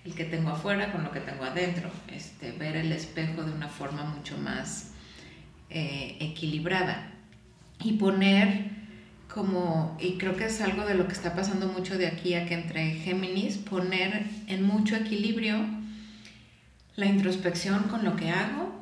el 0.06 0.14
que 0.14 0.26
tengo 0.26 0.50
afuera 0.50 0.92
con 0.92 1.04
lo 1.04 1.12
que 1.12 1.20
tengo 1.20 1.44
adentro, 1.44 1.90
este, 2.14 2.52
ver 2.52 2.76
el 2.76 2.92
espejo 2.92 3.44
de 3.44 3.52
una 3.52 3.68
forma 3.68 4.04
mucho 4.04 4.38
más 4.38 4.92
eh, 5.70 6.18
equilibrada. 6.20 7.12
Y 7.82 7.94
poner 7.94 8.72
como, 9.34 9.98
y 10.00 10.18
creo 10.18 10.36
que 10.36 10.46
es 10.46 10.60
algo 10.62 10.86
de 10.86 10.96
lo 10.96 11.08
que 11.08 11.14
está 11.14 11.36
pasando 11.36 11.68
mucho 11.68 11.98
de 11.98 12.08
aquí 12.08 12.34
a 12.34 12.46
que 12.46 12.56
entre 12.56 12.96
Géminis, 12.96 13.58
poner 13.58 14.26
en 14.48 14.64
mucho 14.64 14.96
equilibrio 14.96 15.58
la 16.96 17.06
introspección 17.06 17.84
con 17.84 18.04
lo 18.04 18.16
que 18.16 18.32
hago, 18.32 18.79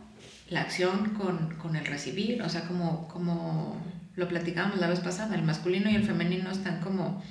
la 0.50 0.62
acción 0.62 1.14
con, 1.16 1.56
con 1.56 1.76
el 1.76 1.86
recibir, 1.86 2.42
o 2.42 2.50
sea, 2.50 2.68
como, 2.68 3.08
como 3.08 3.82
lo 4.16 4.28
platicábamos 4.28 4.80
la 4.80 4.88
vez 4.88 5.00
pasada, 5.00 5.36
el 5.36 5.44
masculino 5.44 5.90
y 5.90 5.96
el 5.96 6.04
femenino 6.04 6.52
están 6.52 6.82
como 6.82 7.22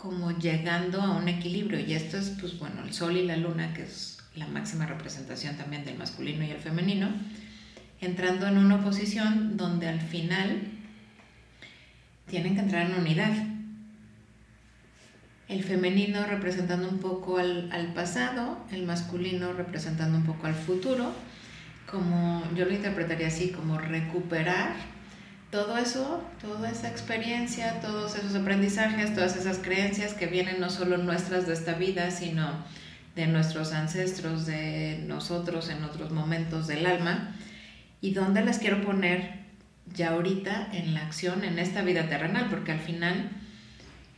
como 0.00 0.30
llegando 0.38 1.02
a 1.02 1.10
un 1.10 1.28
equilibrio. 1.28 1.78
Y 1.78 1.92
esto 1.92 2.16
es 2.16 2.30
pues 2.40 2.58
bueno 2.58 2.82
el 2.84 2.92
sol 2.92 3.16
y 3.16 3.26
la 3.26 3.36
luna 3.36 3.74
que 3.74 3.82
es 3.82 4.18
la 4.34 4.46
máxima 4.46 4.86
representación 4.86 5.56
también 5.56 5.84
del 5.84 5.98
masculino 5.98 6.44
y 6.44 6.50
el 6.50 6.58
femenino 6.58 7.08
entrando 8.00 8.46
en 8.46 8.56
una 8.56 8.82
posición 8.82 9.56
donde 9.58 9.88
al 9.88 10.00
final 10.00 10.62
tienen 12.26 12.54
que 12.54 12.60
entrar 12.60 12.90
en 12.90 12.98
unidad. 12.98 13.32
El 15.48 15.64
femenino 15.64 16.24
representando 16.26 16.88
un 16.88 16.98
poco 17.00 17.38
al, 17.38 17.70
al 17.72 17.92
pasado 17.92 18.64
el 18.70 18.84
masculino 18.84 19.52
representando 19.52 20.16
un 20.16 20.24
poco 20.24 20.46
al 20.46 20.54
futuro 20.54 21.12
como 21.90 22.42
yo 22.54 22.64
lo 22.64 22.72
interpretaría 22.72 23.28
así 23.28 23.50
como 23.50 23.78
recuperar 23.78 24.74
todo 25.50 25.76
eso, 25.76 26.22
toda 26.40 26.70
esa 26.70 26.88
experiencia, 26.88 27.80
todos 27.80 28.14
esos 28.14 28.36
aprendizajes, 28.36 29.14
todas 29.14 29.36
esas 29.36 29.58
creencias 29.58 30.14
que 30.14 30.26
vienen 30.26 30.60
no 30.60 30.70
solo 30.70 30.96
nuestras 30.96 31.46
de 31.46 31.54
esta 31.54 31.74
vida, 31.74 32.12
sino 32.12 32.52
de 33.16 33.26
nuestros 33.26 33.72
ancestros, 33.72 34.46
de 34.46 35.02
nosotros 35.08 35.68
en 35.68 35.82
otros 35.82 36.12
momentos 36.12 36.68
del 36.68 36.86
alma, 36.86 37.34
y 38.00 38.12
dónde 38.12 38.44
las 38.44 38.58
quiero 38.58 38.80
poner 38.82 39.40
ya 39.92 40.10
ahorita 40.10 40.68
en 40.72 40.94
la 40.94 41.02
acción, 41.02 41.42
en 41.42 41.58
esta 41.58 41.82
vida 41.82 42.08
terrenal, 42.08 42.46
porque 42.48 42.70
al 42.70 42.78
final 42.78 43.30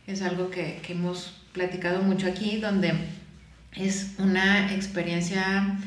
es 0.07 0.21
algo 0.21 0.51
que, 0.51 0.83
que 0.83 0.93
hemos 0.93 1.41
platicado 1.55 2.03
mucho 2.03 2.27
aquí, 2.27 2.59
donde 2.59 2.93
es 3.75 4.17
una 4.19 4.75
experiencia 4.75 5.79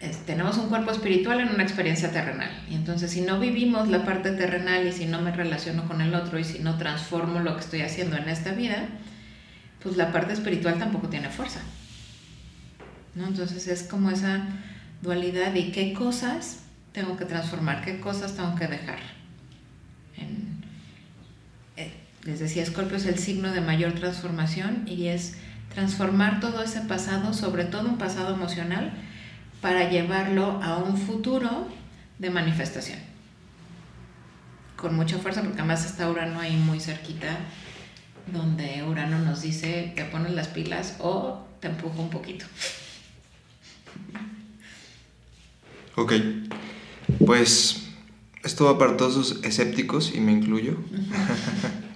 es, 0.00 0.24
tenemos 0.26 0.56
un 0.58 0.68
cuerpo 0.68 0.90
espiritual 0.92 1.40
en 1.40 1.48
una 1.48 1.62
experiencia 1.62 2.12
terrenal. 2.12 2.50
Y 2.70 2.74
entonces 2.74 3.10
si 3.10 3.20
no 3.20 3.40
vivimos 3.40 3.88
la 3.88 4.04
parte 4.04 4.30
terrenal 4.32 4.86
y 4.86 4.92
si 4.92 5.06
no 5.06 5.20
me 5.20 5.32
relaciono 5.32 5.86
con 5.88 6.00
el 6.00 6.14
otro 6.14 6.38
y 6.38 6.44
si 6.44 6.60
no 6.60 6.78
transformo 6.78 7.40
lo 7.40 7.54
que 7.54 7.60
estoy 7.60 7.80
haciendo 7.82 8.16
en 8.16 8.28
esta 8.28 8.52
vida, 8.52 8.88
pues 9.82 9.96
la 9.96 10.12
parte 10.12 10.32
espiritual 10.32 10.78
tampoco 10.78 11.08
tiene 11.08 11.30
fuerza. 11.30 11.60
¿no? 13.14 13.26
Entonces 13.26 13.66
es 13.66 13.82
como 13.82 14.10
esa 14.10 14.46
dualidad 15.02 15.54
y 15.54 15.72
qué 15.72 15.92
cosas 15.92 16.60
tengo 16.92 17.16
que 17.16 17.24
transformar, 17.24 17.84
qué 17.84 18.00
cosas 18.00 18.34
tengo 18.34 18.54
que 18.54 18.66
dejar. 18.66 18.98
En, 20.16 20.62
eh, 21.76 21.92
les 22.24 22.38
decía, 22.38 22.62
Escorpio 22.62 22.96
es 22.96 23.06
el 23.06 23.18
signo 23.18 23.52
de 23.52 23.60
mayor 23.60 23.92
transformación 23.92 24.84
y 24.86 25.08
es 25.08 25.36
transformar 25.74 26.40
todo 26.40 26.62
ese 26.62 26.80
pasado, 26.82 27.34
sobre 27.34 27.64
todo 27.64 27.88
un 27.88 27.98
pasado 27.98 28.34
emocional, 28.34 28.92
para 29.60 29.90
llevarlo 29.90 30.60
a 30.62 30.78
un 30.78 30.96
futuro 30.96 31.68
de 32.18 32.30
manifestación. 32.30 32.98
Con 34.76 34.94
mucha 34.94 35.18
fuerza, 35.18 35.42
porque 35.42 35.58
además 35.58 35.84
está 35.84 36.10
Urano 36.10 36.38
ahí 36.38 36.56
muy 36.56 36.80
cerquita, 36.80 37.38
donde 38.32 38.84
Urano 38.84 39.18
nos 39.18 39.42
dice, 39.42 39.92
te 39.96 40.04
pones 40.04 40.32
las 40.32 40.48
pilas 40.48 40.96
o 41.00 41.46
te 41.60 41.68
empujo 41.68 42.00
un 42.00 42.10
poquito. 42.10 42.46
Ok, 45.96 46.12
pues 47.26 47.88
esto 48.44 48.66
va 48.66 48.78
para 48.78 48.96
todos 48.96 49.16
los 49.16 49.44
escépticos 49.44 50.14
y 50.14 50.20
me 50.20 50.30
incluyo. 50.30 50.76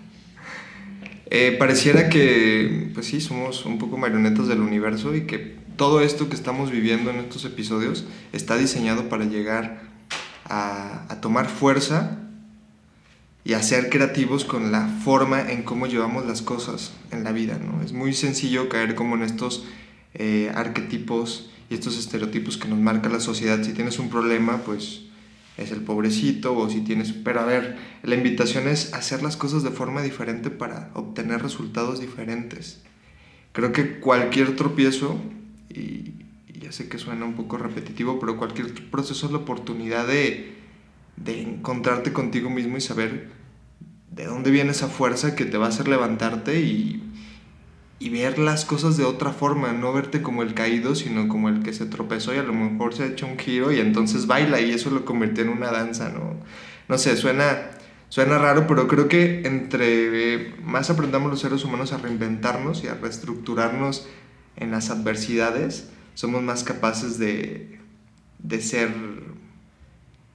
eh, 1.31 1.54
pareciera 1.57 2.09
que, 2.09 2.90
pues 2.95 3.07
sí, 3.07 3.21
somos 3.21 3.64
un 3.64 3.78
poco 3.78 3.97
marionetas 3.97 4.49
del 4.49 4.61
universo 4.61 5.14
y 5.14 5.26
que 5.26 5.62
todo 5.76 6.00
esto 6.00 6.29
que 6.29 6.35
estamos 6.35 6.71
viviendo 6.71 7.11
en 7.11 7.17
estos 7.17 7.45
episodios 7.45 8.05
está 8.33 8.57
diseñado 8.57 9.09
para 9.09 9.25
llegar 9.25 9.83
a, 10.45 11.19
tomar 11.21 11.49
fuerza 11.49 12.19
y 13.45 13.55
a 13.55 13.62
ser 13.62 13.91
creativos 13.91 14.45
con 14.45 14.73
la 14.73 14.87
forma 15.05 15.50
en 15.50 15.62
cómo 15.62 15.87
llevamos 15.87 16.26
las 16.26 16.43
cosas 16.43 16.93
en 17.11 17.25
la 17.25 17.33
vida. 17.33 17.59
¿no? 17.59 17.83
Es 17.83 17.93
muy 17.93 18.12
sencillo 18.12 18.69
caer 18.69 18.95
como 18.95 19.17
en 19.17 19.23
estos 19.23 19.64
eh, 20.14 20.50
arquetipos 20.55 21.50
y 21.71 21.75
estos 21.75 21.99
estereotipos 21.99 22.57
que 22.57 22.69
nos 22.69 22.79
marca 22.79 23.09
la 23.09 23.21
sociedad. 23.21 23.62
Si 23.62 23.73
tienes 23.73 23.99
un 23.99 24.11
problema, 24.11 24.59
pues 24.59 25.02
es 25.57 25.71
el 25.71 25.81
pobrecito 25.81 26.57
o 26.57 26.69
si 26.71 26.81
tienes... 26.81 27.12
Pero 27.12 27.41
a 27.41 27.45
ver, 27.45 27.76
la 28.02 28.14
invitación 28.14 28.69
es 28.69 28.93
hacer 28.95 29.23
las 29.23 29.37
cosas 29.37 29.62
de 29.62 29.71
forma 29.71 30.02
diferente 30.02 30.50
para 30.50 30.91
obtener 30.95 31.43
resultados 31.43 32.00
diferentes. 32.00 32.81
Creo 33.52 33.73
que 33.73 34.00
cualquier 34.00 34.57
tropiezo 34.57 35.19
y, 35.75 36.14
ya 36.61 36.71
sé 36.71 36.88
que 36.88 36.99
suena 36.99 37.25
un 37.25 37.35
poco 37.35 37.57
repetitivo, 37.57 38.21
pero 38.21 38.37
cualquier 38.37 38.73
proceso 38.91 39.26
es 39.26 39.33
la 39.33 39.38
oportunidad 39.38 40.07
de, 40.07 40.55
de 41.17 41.43
encontrarte 41.43 42.12
contigo 42.12 42.50
mismo 42.50 42.76
y 42.76 42.81
saber 42.81 43.31
de 44.11 44.26
dónde 44.26 44.50
viene 44.50 44.71
esa 44.71 44.88
fuerza 44.88 45.35
que 45.35 45.45
te 45.45 45.59
va 45.59 45.67
a 45.67 45.69
hacer 45.71 45.88
levantarte 45.88 46.61
y, 46.61 47.02
y 48.02 48.11
ver 48.11 48.37
las 48.38 48.64
cosas 48.64 48.97
de 48.97 49.05
otra 49.05 49.31
forma, 49.31 49.73
no 49.73 49.93
verte 49.93 50.23
como 50.23 50.43
el 50.43 50.55
caído, 50.55 50.97
sino 50.97 51.29
como 51.29 51.49
el 51.49 51.62
que 51.62 51.73
se 51.73 51.87
tropezó 51.87 52.35
y 52.35 52.38
a 52.38 52.43
lo 52.43 52.52
mejor 52.52 52.95
se 52.95 53.05
ha 53.05 53.07
hecho 53.07 53.26
un 53.26 53.38
giro 53.38 53.71
y 53.71 53.79
entonces 53.79 54.26
baila 54.26 54.61
y 54.61 54.73
eso 54.73 54.91
lo 54.91 55.05
convirtió 55.05 55.45
en 55.45 55.50
una 55.50 55.71
danza, 55.71 56.09
¿no? 56.09 56.35
No 56.88 56.99
sé, 56.99 57.17
suena, 57.17 57.71
suena 58.09 58.38
raro, 58.38 58.67
pero 58.67 58.88
creo 58.88 59.07
que 59.07 59.43
entre 59.45 60.52
más 60.64 60.91
aprendamos 60.91 61.31
los 61.31 61.41
seres 61.41 61.64
humanos 61.64 61.93
a 61.93 61.99
reinventarnos 61.99 62.83
y 62.83 62.88
a 62.88 62.95
reestructurarnos 62.95 64.09
en 64.56 64.71
las 64.71 64.90
adversidades, 64.90 65.88
somos 66.14 66.42
más 66.42 66.64
capaces 66.64 67.18
de, 67.18 67.78
de 68.38 68.61
ser 68.61 68.90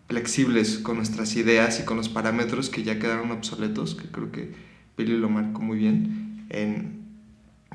flexibles 0.08 0.78
con 0.80 0.98
nuestras 0.98 1.36
ideas 1.36 1.80
y 1.80 1.84
con 1.84 1.98
los 1.98 2.10
parámetros 2.10 2.70
que 2.70 2.84
ya 2.84 3.00
quedaron 3.00 3.32
obsoletos, 3.32 3.96
que 3.96 4.08
creo 4.08 4.32
que 4.32 4.54
Billy 4.98 5.18
lo 5.18 5.30
marcó 5.30 5.62
muy 5.62 5.78
bien. 5.78 6.46
En, 6.50 7.02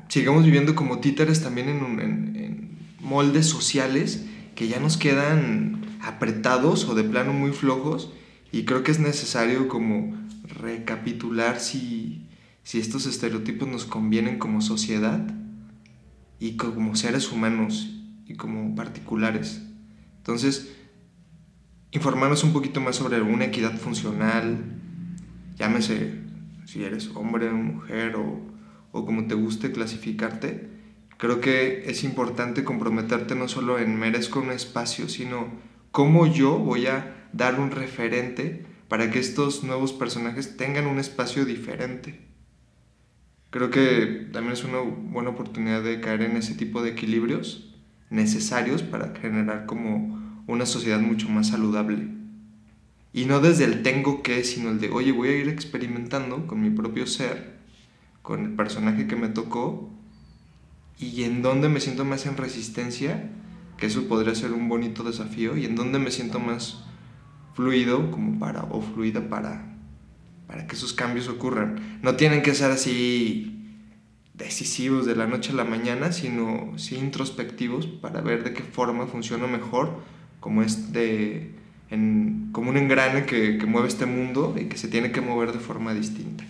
sigamos 0.09 0.43
viviendo 0.43 0.75
como 0.75 0.99
títeres 0.99 1.41
también 1.41 1.69
en, 1.69 2.35
en 2.35 2.77
moldes 2.99 3.45
sociales 3.45 4.25
que 4.55 4.67
ya 4.67 4.79
nos 4.79 4.97
quedan 4.97 5.81
apretados 6.01 6.85
o 6.85 6.95
de 6.95 7.03
plano 7.03 7.33
muy 7.33 7.51
flojos 7.51 8.11
y 8.51 8.65
creo 8.65 8.83
que 8.83 8.91
es 8.91 8.99
necesario 8.99 9.67
como 9.67 10.15
recapitular 10.43 11.59
si, 11.59 12.27
si 12.63 12.79
estos 12.79 13.05
estereotipos 13.05 13.67
nos 13.67 13.85
convienen 13.85 14.37
como 14.37 14.61
sociedad 14.61 15.25
y 16.39 16.57
como 16.57 16.95
seres 16.95 17.31
humanos 17.31 17.89
y 18.25 18.35
como 18.35 18.75
particulares. 18.75 19.61
Entonces, 20.17 20.75
informarnos 21.91 22.43
un 22.43 22.53
poquito 22.53 22.81
más 22.81 22.95
sobre 22.95 23.21
una 23.21 23.45
equidad 23.45 23.77
funcional, 23.77 24.57
llámese 25.55 26.21
si 26.65 26.83
eres 26.83 27.09
hombre 27.15 27.49
o 27.49 27.55
mujer 27.55 28.15
o, 28.15 28.41
o 28.91 29.05
como 29.05 29.27
te 29.27 29.35
guste 29.35 29.71
clasificarte, 29.71 30.69
creo 31.17 31.39
que 31.41 31.89
es 31.89 32.03
importante 32.03 32.63
comprometerte 32.63 33.35
no 33.35 33.47
solo 33.47 33.79
en 33.79 33.97
merezco 33.97 34.39
un 34.39 34.51
espacio, 34.51 35.09
sino 35.09 35.47
cómo 35.91 36.25
yo 36.25 36.57
voy 36.57 36.87
a 36.87 37.27
dar 37.33 37.59
un 37.59 37.71
referente 37.71 38.65
para 38.87 39.09
que 39.11 39.19
estos 39.19 39.63
nuevos 39.63 39.93
personajes 39.93 40.57
tengan 40.57 40.87
un 40.87 40.99
espacio 40.99 41.45
diferente. 41.45 42.32
Creo 43.53 43.69
que 43.69 44.29
también 44.31 44.53
es 44.53 44.63
una 44.63 44.79
buena 44.79 45.29
oportunidad 45.29 45.83
de 45.83 46.01
caer 46.01 46.23
en 46.23 46.37
ese 46.37 46.55
tipo 46.55 46.81
de 46.81 46.89
equilibrios 46.89 47.71
necesarios 48.09 48.81
para 48.81 49.13
generar 49.13 49.67
como 49.67 50.41
una 50.47 50.65
sociedad 50.65 50.99
mucho 50.99 51.29
más 51.29 51.49
saludable. 51.49 52.07
Y 53.13 53.25
no 53.25 53.41
desde 53.41 53.65
el 53.65 53.83
tengo 53.83 54.23
que, 54.23 54.43
sino 54.43 54.71
el 54.71 54.79
de, 54.79 54.89
oye, 54.89 55.11
voy 55.11 55.29
a 55.29 55.37
ir 55.37 55.49
experimentando 55.49 56.47
con 56.47 56.63
mi 56.63 56.71
propio 56.71 57.05
ser, 57.05 57.59
con 58.23 58.43
el 58.43 58.53
personaje 58.53 59.05
que 59.05 59.15
me 59.15 59.29
tocó, 59.29 59.91
y 60.97 61.21
en 61.21 61.43
dónde 61.43 61.69
me 61.69 61.79
siento 61.79 62.05
más 62.05 62.25
en 62.25 62.37
resistencia, 62.37 63.29
que 63.77 63.85
eso 63.85 64.07
podría 64.07 64.33
ser 64.33 64.51
un 64.51 64.67
bonito 64.67 65.03
desafío, 65.03 65.57
y 65.57 65.65
en 65.65 65.75
dónde 65.75 65.99
me 65.99 66.09
siento 66.09 66.39
más 66.39 66.85
fluido 67.53 68.09
como 68.09 68.39
para, 68.39 68.63
o 68.63 68.81
fluida 68.81 69.29
para, 69.29 69.72
para 70.53 70.67
que 70.67 70.75
esos 70.75 70.93
cambios 70.93 71.29
ocurran. 71.29 71.97
No 72.03 72.15
tienen 72.15 72.43
que 72.43 72.53
ser 72.53 72.69
así 72.69 73.59
decisivos 74.35 75.07
de 75.07 75.15
la 75.15 75.25
noche 75.25 75.51
a 75.51 75.55
la 75.55 75.63
mañana, 75.63 76.11
sino 76.11 76.77
sí 76.77 76.95
introspectivos 76.95 77.87
para 77.87 78.21
ver 78.21 78.43
de 78.43 78.53
qué 78.53 78.61
forma 78.61 79.07
funciona 79.07 79.47
mejor, 79.47 80.03
como 80.39 80.61
es 80.61 80.93
de, 80.93 81.55
en, 81.89 82.49
como 82.51 82.69
un 82.69 82.77
engrane 82.77 83.25
que, 83.25 83.57
que 83.57 83.65
mueve 83.65 83.87
este 83.87 84.05
mundo 84.05 84.53
y 84.55 84.65
que 84.65 84.77
se 84.77 84.89
tiene 84.89 85.11
que 85.11 85.21
mover 85.21 85.53
de 85.53 85.59
forma 85.59 85.91
distinta. 85.95 86.43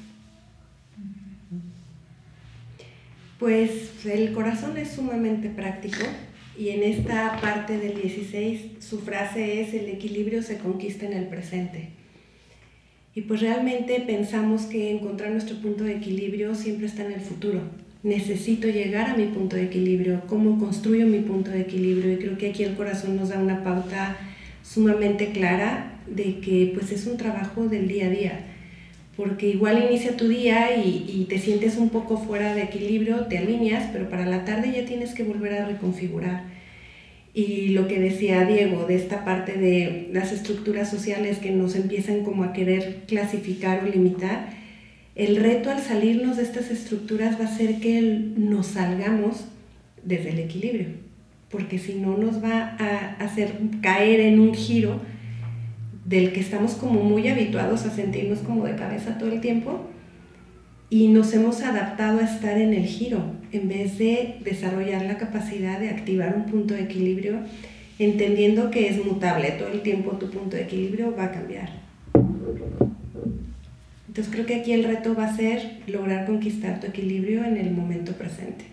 Pues 3.39 4.05
el 4.05 4.33
corazón 4.33 4.75
es 4.75 4.91
sumamente 4.91 5.47
práctico 5.47 6.03
y 6.59 6.71
en 6.71 6.83
esta 6.83 7.39
parte 7.39 7.77
del 7.77 8.01
16 8.01 8.83
su 8.83 8.99
frase 8.99 9.61
es 9.61 9.73
el 9.73 9.87
equilibrio 9.87 10.43
se 10.43 10.57
conquista 10.57 11.05
en 11.05 11.13
el 11.13 11.29
presente. 11.29 12.02
Y 13.15 13.21
pues 13.21 13.41
realmente 13.41 14.03
pensamos 14.05 14.63
que 14.63 14.91
encontrar 14.91 15.31
nuestro 15.31 15.57
punto 15.57 15.83
de 15.83 15.97
equilibrio 15.97 16.55
siempre 16.55 16.87
está 16.87 17.05
en 17.05 17.11
el 17.11 17.21
futuro. 17.21 17.61
Necesito 18.01 18.67
llegar 18.67 19.09
a 19.09 19.15
mi 19.15 19.25
punto 19.25 19.55
de 19.55 19.65
equilibrio, 19.65 20.21
cómo 20.27 20.57
construyo 20.57 21.05
mi 21.05 21.19
punto 21.19 21.51
de 21.51 21.61
equilibrio 21.61 22.13
y 22.13 22.17
creo 22.17 22.37
que 22.37 22.49
aquí 22.49 22.63
el 22.63 22.75
corazón 22.75 23.15
nos 23.15 23.29
da 23.29 23.39
una 23.39 23.63
pauta 23.63 24.17
sumamente 24.63 25.31
clara 25.31 25.99
de 26.07 26.39
que 26.39 26.71
pues 26.73 26.91
es 26.91 27.05
un 27.05 27.17
trabajo 27.17 27.67
del 27.67 27.87
día 27.87 28.07
a 28.07 28.09
día, 28.09 28.39
porque 29.15 29.47
igual 29.47 29.85
inicia 29.87 30.17
tu 30.17 30.27
día 30.27 30.75
y, 30.75 31.05
y 31.07 31.25
te 31.29 31.37
sientes 31.37 31.77
un 31.77 31.89
poco 31.89 32.17
fuera 32.17 32.55
de 32.55 32.63
equilibrio, 32.63 33.27
te 33.27 33.37
alineas, 33.37 33.89
pero 33.93 34.09
para 34.09 34.25
la 34.25 34.43
tarde 34.43 34.73
ya 34.75 34.85
tienes 34.85 35.13
que 35.13 35.23
volver 35.23 35.53
a 35.53 35.67
reconfigurar 35.67 36.52
y 37.33 37.69
lo 37.69 37.87
que 37.87 37.99
decía 37.99 38.45
Diego 38.45 38.85
de 38.85 38.95
esta 38.95 39.25
parte 39.25 39.53
de 39.53 40.09
las 40.13 40.31
estructuras 40.31 40.89
sociales 40.89 41.39
que 41.39 41.51
nos 41.51 41.75
empiezan 41.75 42.23
como 42.23 42.43
a 42.43 42.53
querer 42.53 43.03
clasificar 43.07 43.83
o 43.83 43.87
limitar, 43.87 44.51
el 45.15 45.37
reto 45.37 45.71
al 45.71 45.79
salirnos 45.79 46.37
de 46.37 46.43
estas 46.43 46.69
estructuras 46.69 47.39
va 47.39 47.45
a 47.45 47.57
ser 47.57 47.79
que 47.79 48.01
nos 48.37 48.67
salgamos 48.67 49.45
desde 50.03 50.29
el 50.29 50.39
equilibrio, 50.39 50.87
porque 51.49 51.79
si 51.79 51.95
no 51.95 52.17
nos 52.17 52.43
va 52.43 52.75
a 52.79 53.15
hacer 53.23 53.53
caer 53.81 54.19
en 54.19 54.39
un 54.39 54.53
giro 54.53 54.99
del 56.05 56.33
que 56.33 56.39
estamos 56.39 56.73
como 56.73 57.01
muy 57.01 57.27
habituados 57.29 57.85
a 57.85 57.95
sentirnos 57.95 58.39
como 58.39 58.65
de 58.65 58.75
cabeza 58.75 59.17
todo 59.17 59.31
el 59.31 59.41
tiempo 59.41 59.87
y 60.93 61.07
nos 61.07 61.33
hemos 61.33 61.63
adaptado 61.63 62.19
a 62.19 62.23
estar 62.23 62.55
en 62.55 62.71
el 62.71 62.85
giro 62.85 63.23
en 63.51 63.67
vez 63.67 63.97
de 63.97 64.37
desarrollar 64.43 65.01
la 65.01 65.17
capacidad 65.17 65.79
de 65.79 65.89
activar 65.89 66.35
un 66.35 66.45
punto 66.45 66.75
de 66.75 66.83
equilibrio, 66.83 67.39
entendiendo 67.97 68.69
que 68.69 68.89
es 68.89 69.03
mutable, 69.03 69.49
todo 69.53 69.69
el 69.69 69.81
tiempo 69.81 70.11
tu 70.17 70.29
punto 70.29 70.55
de 70.55 70.65
equilibrio 70.65 71.15
va 71.15 71.23
a 71.23 71.31
cambiar. 71.31 71.71
Entonces 74.07 74.31
creo 74.31 74.45
que 74.45 74.53
aquí 74.53 74.71
el 74.71 74.83
reto 74.83 75.15
va 75.15 75.25
a 75.25 75.35
ser 75.35 75.79
lograr 75.87 76.27
conquistar 76.27 76.79
tu 76.79 76.85
equilibrio 76.85 77.43
en 77.43 77.57
el 77.57 77.71
momento 77.71 78.11
presente. 78.11 78.65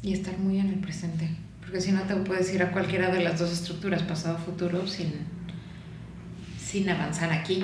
Y 0.00 0.14
estar 0.14 0.38
muy 0.38 0.58
en 0.58 0.68
el 0.68 0.76
presente, 0.76 1.28
porque 1.60 1.82
si 1.82 1.92
no 1.92 2.00
te 2.04 2.14
puedes 2.16 2.54
ir 2.54 2.62
a 2.62 2.72
cualquiera 2.72 3.10
de 3.10 3.22
las 3.22 3.38
dos 3.38 3.52
estructuras, 3.52 4.02
pasado, 4.04 4.38
futuro, 4.38 4.86
sin, 4.86 5.12
sin 6.58 6.88
avanzar 6.88 7.30
aquí. 7.30 7.62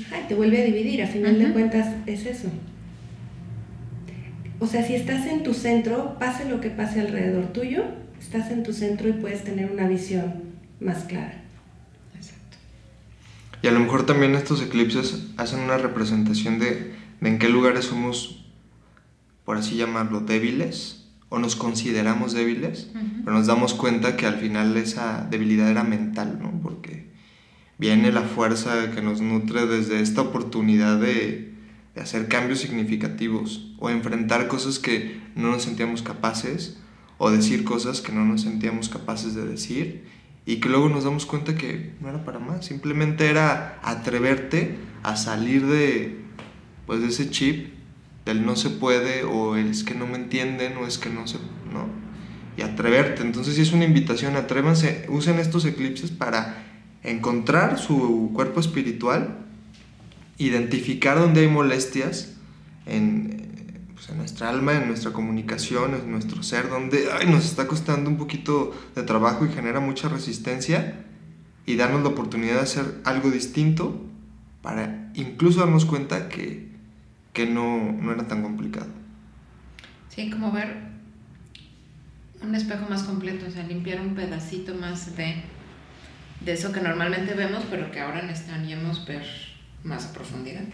Ajá, 0.00 0.26
te 0.26 0.34
vuelve 0.34 0.62
a 0.62 0.64
dividir, 0.64 1.02
a 1.02 1.06
final 1.06 1.38
de 1.38 1.52
cuentas 1.52 1.94
es 2.06 2.26
eso. 2.26 2.48
O 4.58 4.66
sea, 4.66 4.86
si 4.86 4.94
estás 4.94 5.26
en 5.26 5.42
tu 5.42 5.54
centro, 5.54 6.18
pase 6.18 6.48
lo 6.48 6.60
que 6.60 6.70
pase 6.70 7.00
alrededor 7.00 7.52
tuyo, 7.52 7.84
estás 8.18 8.50
en 8.50 8.62
tu 8.62 8.72
centro 8.72 9.08
y 9.08 9.12
puedes 9.12 9.44
tener 9.44 9.70
una 9.70 9.88
visión 9.88 10.34
más 10.80 11.04
clara. 11.04 11.42
Exacto. 12.14 12.56
Y 13.60 13.66
a 13.66 13.72
lo 13.72 13.80
mejor 13.80 14.06
también 14.06 14.34
estos 14.34 14.62
eclipses 14.62 15.26
hacen 15.36 15.60
una 15.60 15.78
representación 15.78 16.58
de, 16.58 16.94
de 17.20 17.28
en 17.28 17.38
qué 17.38 17.48
lugares 17.48 17.86
somos, 17.86 18.46
por 19.44 19.56
así 19.56 19.76
llamarlo, 19.76 20.20
débiles 20.20 21.02
o 21.32 21.38
nos 21.38 21.56
consideramos 21.56 22.34
débiles, 22.34 22.90
pero 23.24 23.38
nos 23.38 23.46
damos 23.46 23.72
cuenta 23.72 24.18
que 24.18 24.26
al 24.26 24.36
final 24.36 24.76
esa 24.76 25.26
debilidad 25.30 25.70
era 25.70 25.82
mental, 25.82 26.38
¿no? 26.42 26.52
Porque 26.62 27.10
viene 27.82 28.12
la 28.12 28.22
fuerza 28.22 28.92
que 28.92 29.02
nos 29.02 29.20
nutre 29.20 29.66
desde 29.66 30.00
esta 30.00 30.20
oportunidad 30.20 31.00
de, 31.00 31.50
hacer 32.00 32.28
cambios 32.28 32.60
significativos 32.60 33.74
o 33.78 33.90
enfrentar 33.90 34.46
cosas 34.46 34.78
que 34.78 35.20
no 35.34 35.50
nos 35.50 35.64
sentíamos 35.64 36.00
capaces 36.00 36.78
o 37.18 37.30
decir 37.32 37.64
cosas 37.64 38.00
que 38.00 38.12
no 38.12 38.24
nos 38.24 38.42
sentíamos 38.42 38.88
capaces 38.88 39.34
de 39.34 39.44
decir 39.44 40.04
y 40.46 40.56
que 40.56 40.68
luego 40.68 40.88
nos 40.88 41.02
damos 41.02 41.26
cuenta 41.26 41.56
que 41.56 41.92
no 42.00 42.08
era 42.08 42.24
para 42.24 42.38
más, 42.38 42.64
simplemente 42.64 43.28
era 43.28 43.80
atreverte 43.82 44.76
a 45.02 45.16
salir 45.16 45.66
de, 45.66 46.20
pues, 46.86 47.00
de 47.00 47.08
ese 47.08 47.30
chip 47.30 47.74
del 48.24 48.46
no 48.46 48.54
se 48.54 48.70
puede 48.70 49.24
o 49.24 49.56
es 49.56 49.82
que 49.82 49.96
no 49.96 50.06
me 50.06 50.16
entienden 50.16 50.76
o 50.76 50.86
es 50.86 50.98
que 50.98 51.10
no 51.10 51.26
se... 51.26 51.38
No, 51.72 51.88
y 52.56 52.62
atreverte. 52.62 53.22
Entonces 53.22 53.56
sí 53.56 53.62
es 53.62 53.72
una 53.72 53.84
invitación, 53.84 54.36
atrévanse, 54.36 55.06
usen 55.08 55.38
estos 55.40 55.64
eclipses 55.64 56.10
para 56.10 56.71
encontrar 57.02 57.78
su 57.78 58.30
cuerpo 58.34 58.60
espiritual, 58.60 59.38
identificar 60.38 61.18
dónde 61.18 61.40
hay 61.40 61.48
molestias 61.48 62.34
en, 62.86 63.88
pues 63.94 64.08
en, 64.08 64.18
nuestra 64.18 64.48
alma, 64.48 64.74
en 64.74 64.88
nuestra 64.88 65.12
comunicación, 65.12 65.94
en 65.94 66.10
nuestro 66.10 66.42
ser, 66.42 66.68
donde 66.68 67.08
ay, 67.12 67.26
nos 67.26 67.44
está 67.44 67.66
costando 67.66 68.10
un 68.10 68.16
poquito 68.16 68.72
de 68.94 69.02
trabajo 69.02 69.44
y 69.46 69.52
genera 69.52 69.80
mucha 69.80 70.08
resistencia, 70.08 71.04
y 71.64 71.76
darnos 71.76 72.02
la 72.02 72.08
oportunidad 72.08 72.54
de 72.54 72.60
hacer 72.60 73.00
algo 73.04 73.30
distinto 73.30 74.02
para 74.62 75.12
incluso 75.14 75.60
darnos 75.60 75.84
cuenta 75.84 76.28
que, 76.28 76.68
que 77.32 77.46
no, 77.46 77.92
no 77.92 78.12
era 78.12 78.26
tan 78.26 78.42
complicado. 78.42 78.88
Sí, 80.08 80.28
como 80.30 80.50
ver 80.50 80.92
un 82.42 82.54
espejo 82.54 82.86
más 82.88 83.04
completo, 83.04 83.46
o 83.46 83.50
sea, 83.50 83.64
limpiar 83.64 84.00
un 84.00 84.14
pedacito 84.14 84.74
más 84.74 85.16
de 85.16 85.42
de 86.44 86.52
eso 86.52 86.72
que 86.72 86.80
normalmente 86.80 87.34
vemos, 87.34 87.64
pero 87.70 87.90
que 87.90 88.00
ahora 88.00 88.22
necesitaríamos 88.22 89.06
ver 89.06 89.24
más 89.84 90.06
a 90.06 90.12
profundidad. 90.12 90.64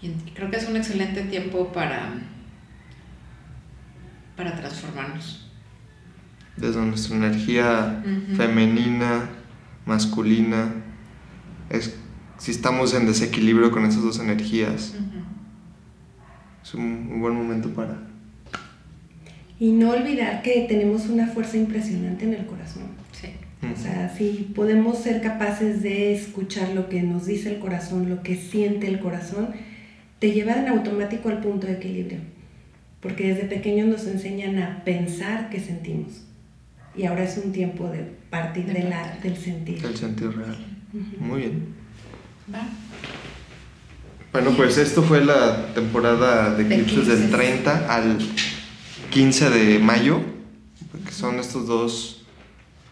Y 0.00 0.10
creo 0.34 0.50
que 0.50 0.56
es 0.56 0.68
un 0.68 0.76
excelente 0.76 1.22
tiempo 1.22 1.72
para, 1.72 2.12
para 4.36 4.56
transformarnos. 4.56 5.48
Desde 6.56 6.80
nuestra 6.80 7.16
energía 7.16 8.02
uh 8.04 8.08
-huh. 8.08 8.36
femenina, 8.36 9.30
masculina, 9.86 10.74
es, 11.70 11.96
si 12.38 12.50
estamos 12.50 12.94
en 12.94 13.06
desequilibrio 13.06 13.70
con 13.70 13.84
esas 13.84 14.02
dos 14.02 14.18
energías, 14.18 14.94
uh 14.94 15.00
-huh. 15.00 15.24
es 16.62 16.74
un, 16.74 17.08
un 17.12 17.20
buen 17.20 17.34
momento 17.34 17.70
para... 17.70 17.96
Y 19.60 19.70
no 19.70 19.90
olvidar 19.90 20.42
que 20.42 20.66
tenemos 20.68 21.06
una 21.06 21.28
fuerza 21.28 21.56
impresionante 21.56 22.24
en 22.24 22.34
el 22.34 22.46
corazón. 22.46 23.01
Sí. 23.62 23.68
O 23.72 23.76
sea, 23.76 24.14
si 24.14 24.50
podemos 24.54 24.98
ser 24.98 25.22
capaces 25.22 25.82
de 25.82 26.12
escuchar 26.12 26.70
lo 26.70 26.88
que 26.90 27.02
nos 27.02 27.26
dice 27.26 27.54
el 27.54 27.60
corazón, 27.60 28.10
lo 28.10 28.22
que 28.22 28.36
siente 28.36 28.88
el 28.88 29.00
corazón, 29.00 29.48
te 30.18 30.32
lleva 30.32 30.54
en 30.54 30.68
automático 30.68 31.30
al 31.30 31.40
punto 31.40 31.66
de 31.66 31.74
equilibrio. 31.74 32.18
Porque 33.00 33.32
desde 33.32 33.46
pequeños 33.46 33.88
nos 33.88 34.06
enseñan 34.06 34.58
a 34.58 34.84
pensar 34.84 35.48
que 35.48 35.60
sentimos. 35.60 36.24
Y 36.94 37.06
ahora 37.06 37.24
es 37.24 37.38
un 37.38 37.52
tiempo 37.52 37.88
de 37.88 38.02
partir 38.30 38.66
de, 38.66 38.74
de 38.74 38.88
la, 38.90 39.18
del 39.22 39.36
sentir. 39.36 39.80
Del 39.80 39.96
sentir 39.96 40.36
real. 40.36 40.58
Uh 40.92 40.98
-huh. 40.98 41.18
Muy 41.18 41.40
bien. 41.40 41.74
Va. 42.52 42.68
Bueno, 44.32 44.52
pues 44.56 44.78
esto 44.78 45.02
fue 45.02 45.22
la 45.24 45.74
temporada 45.74 46.54
de 46.54 46.62
eclipses 46.62 47.06
del 47.06 47.30
30 47.30 47.94
al 47.94 48.18
15 49.10 49.50
de 49.50 49.78
mayo, 49.78 50.20
que 51.04 51.12
son 51.12 51.38
estos 51.38 51.66
dos 51.66 52.21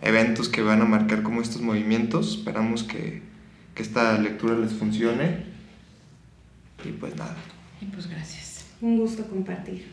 eventos 0.00 0.48
que 0.48 0.62
van 0.62 0.82
a 0.82 0.84
marcar 0.84 1.22
como 1.22 1.40
estos 1.40 1.62
movimientos. 1.62 2.38
Esperamos 2.38 2.82
que, 2.84 3.22
que 3.74 3.82
esta 3.82 4.18
lectura 4.18 4.56
les 4.56 4.72
funcione. 4.72 5.44
Y 6.84 6.92
pues 6.92 7.16
nada. 7.16 7.36
Y 7.80 7.86
pues 7.86 8.08
gracias. 8.08 8.66
Un 8.80 8.98
gusto 8.98 9.26
compartir. 9.26 9.86